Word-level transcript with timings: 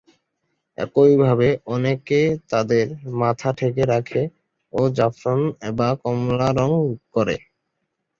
একইভাবে, 0.77 1.47
অনেকে 1.65 2.19
তাদের 2.49 2.85
মাথা 3.21 3.49
ঢেকে 3.53 3.83
রাখে 3.85 4.21
ও 4.73 4.81
জাফরান 4.97 5.41
বা 5.77 5.89
কমলা 6.03 6.49
রঙ 6.57 6.71
করে। 7.11 7.35